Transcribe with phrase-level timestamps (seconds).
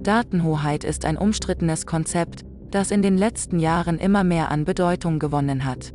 [0.00, 5.64] Datenhoheit ist ein umstrittenes Konzept, das in den letzten Jahren immer mehr an Bedeutung gewonnen
[5.64, 5.92] hat.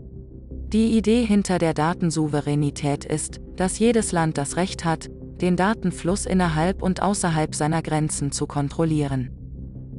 [0.74, 6.82] Die Idee hinter der Datensouveränität ist, dass jedes Land das Recht hat, den Datenfluss innerhalb
[6.82, 9.30] und außerhalb seiner Grenzen zu kontrollieren.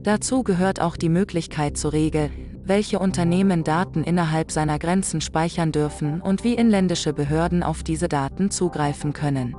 [0.02, 2.30] Dazu gehört auch die Möglichkeit zu regeln,
[2.64, 8.50] welche Unternehmen Daten innerhalb seiner Grenzen speichern dürfen und wie inländische Behörden auf diese Daten
[8.50, 9.54] zugreifen können.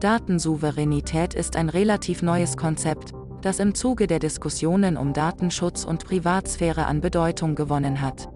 [0.00, 6.86] Datensouveränität ist ein relativ neues Konzept, das im Zuge der Diskussionen um Datenschutz und Privatsphäre
[6.86, 8.28] an Bedeutung gewonnen hat.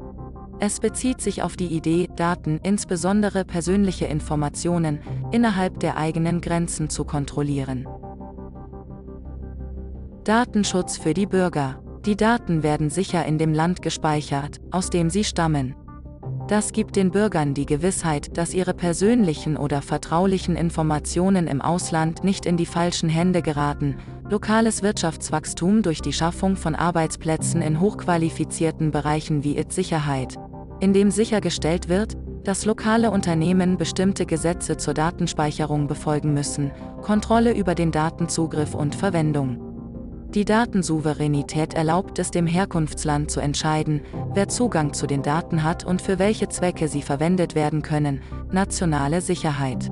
[0.59, 5.01] Es bezieht sich auf die Idee, Daten, insbesondere persönliche Informationen,
[5.33, 7.87] innerhalb der eigenen Grenzen zu kontrollieren.
[10.25, 11.83] Datenschutz für die Bürger.
[12.07, 15.75] Die Daten werden sicher in dem Land gespeichert, aus dem sie stammen.
[16.51, 22.45] Das gibt den Bürgern die Gewissheit, dass ihre persönlichen oder vertraulichen Informationen im Ausland nicht
[22.45, 29.45] in die falschen Hände geraten, lokales Wirtschaftswachstum durch die Schaffung von Arbeitsplätzen in hochqualifizierten Bereichen
[29.45, 30.35] wie IT-Sicherheit,
[30.81, 37.93] indem sichergestellt wird, dass lokale Unternehmen bestimmte Gesetze zur Datenspeicherung befolgen müssen, Kontrolle über den
[37.93, 39.70] Datenzugriff und Verwendung.
[40.35, 46.01] Die Datensouveränität erlaubt es dem Herkunftsland zu entscheiden, wer Zugang zu den Daten hat und
[46.01, 48.23] für welche Zwecke sie verwendet werden können,
[48.53, 49.91] nationale Sicherheit.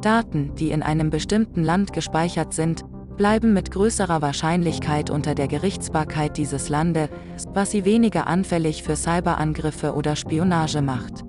[0.00, 2.82] Daten, die in einem bestimmten Land gespeichert sind,
[3.18, 7.10] bleiben mit größerer Wahrscheinlichkeit unter der Gerichtsbarkeit dieses Landes,
[7.52, 11.27] was sie weniger anfällig für Cyberangriffe oder Spionage macht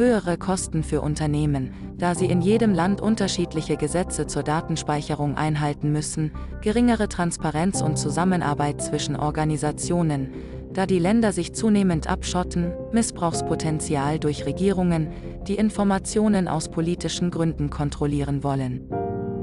[0.00, 6.32] höhere Kosten für Unternehmen, da sie in jedem Land unterschiedliche Gesetze zur Datenspeicherung einhalten müssen,
[6.62, 10.32] geringere Transparenz und Zusammenarbeit zwischen Organisationen,
[10.72, 15.08] da die Länder sich zunehmend abschotten, Missbrauchspotenzial durch Regierungen,
[15.46, 18.88] die Informationen aus politischen Gründen kontrollieren wollen.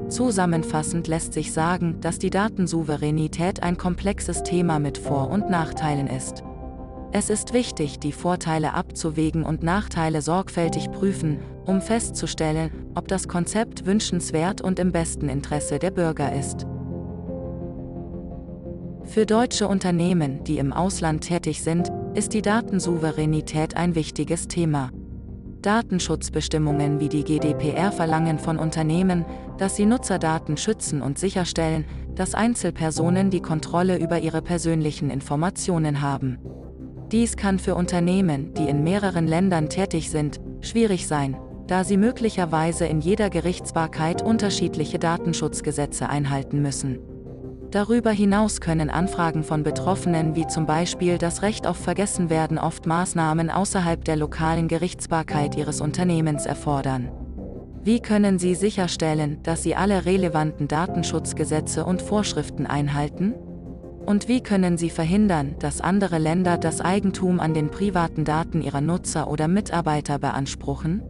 [0.09, 6.43] Zusammenfassend lässt sich sagen, dass die Datensouveränität ein komplexes Thema mit Vor- und Nachteilen ist.
[7.13, 13.85] Es ist wichtig, die Vorteile abzuwägen und Nachteile sorgfältig prüfen, um festzustellen, ob das Konzept
[13.85, 16.67] wünschenswert und im besten Interesse der Bürger ist.
[19.05, 24.91] Für deutsche Unternehmen, die im Ausland tätig sind, ist die Datensouveränität ein wichtiges Thema.
[25.61, 29.25] Datenschutzbestimmungen wie die GDPR verlangen von Unternehmen,
[29.57, 31.85] dass sie Nutzerdaten schützen und sicherstellen,
[32.15, 36.37] dass Einzelpersonen die Kontrolle über ihre persönlichen Informationen haben.
[37.11, 42.85] Dies kann für Unternehmen, die in mehreren Ländern tätig sind, schwierig sein, da sie möglicherweise
[42.85, 46.99] in jeder Gerichtsbarkeit unterschiedliche Datenschutzgesetze einhalten müssen.
[47.71, 53.49] Darüber hinaus können Anfragen von Betroffenen wie zum Beispiel das Recht auf Vergessenwerden oft Maßnahmen
[53.49, 57.09] außerhalb der lokalen Gerichtsbarkeit ihres Unternehmens erfordern.
[57.83, 63.33] Wie können Sie sicherstellen, dass Sie alle relevanten Datenschutzgesetze und Vorschriften einhalten?
[64.07, 68.79] Und wie können sie verhindern, dass andere Länder das Eigentum an den privaten Daten ihrer
[68.79, 71.03] Nutzer oder Mitarbeiter beanspruchen?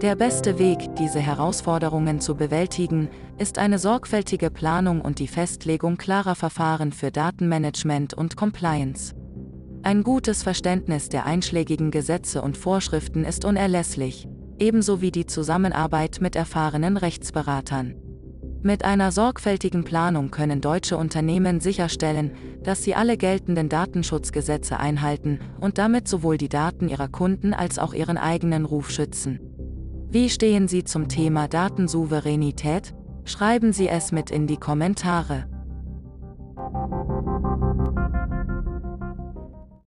[0.00, 6.36] Der beste Weg, diese Herausforderungen zu bewältigen, ist eine sorgfältige Planung und die Festlegung klarer
[6.36, 9.12] Verfahren für Datenmanagement und Compliance.
[9.82, 14.28] Ein gutes Verständnis der einschlägigen Gesetze und Vorschriften ist unerlässlich,
[14.60, 17.96] ebenso wie die Zusammenarbeit mit erfahrenen Rechtsberatern.
[18.62, 22.32] Mit einer sorgfältigen Planung können deutsche Unternehmen sicherstellen,
[22.62, 27.94] dass sie alle geltenden Datenschutzgesetze einhalten und damit sowohl die Daten ihrer Kunden als auch
[27.94, 29.40] ihren eigenen Ruf schützen.
[30.10, 32.94] Wie stehen Sie zum Thema Datensouveränität?
[33.24, 35.46] Schreiben Sie es mit in die Kommentare.